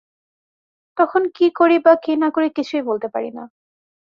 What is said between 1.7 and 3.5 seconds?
বা কি না করি কিছুই বলতে পারি না।